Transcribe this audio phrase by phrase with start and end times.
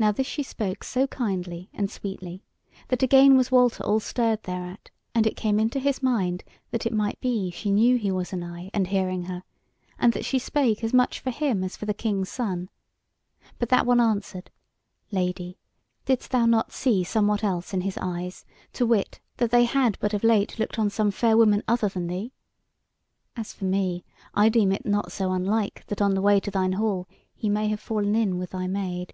[0.00, 2.42] Now this she spoke so kindly and sweetly,
[2.88, 6.92] that again was Walter all stirred thereat; and it came into his mind that it
[6.94, 9.42] might be she knew he was anigh and hearing her,
[9.98, 12.70] and that she spake as much for him as for the King's Son:
[13.58, 14.50] but that one answered:
[15.12, 15.58] "Lady,
[16.06, 20.14] didst thou not see somewhat else in his eyes, to wit, that they had but
[20.14, 22.32] of late looked on some fair woman other than thee?
[23.36, 26.72] As for me, I deem it not so unlike that on the way to thine
[26.72, 29.12] hall he may have fallen in with thy Maid."